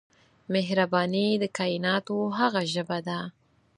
[0.53, 2.05] مهرباني د کائنات
[2.39, 3.19] هغه ژبه ده.